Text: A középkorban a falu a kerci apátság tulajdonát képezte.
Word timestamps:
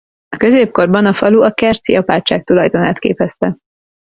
A 0.27 0.37
középkorban 0.37 1.05
a 1.05 1.13
falu 1.13 1.41
a 1.41 1.51
kerci 1.51 1.95
apátság 1.95 2.43
tulajdonát 2.43 2.99
képezte. 2.99 3.57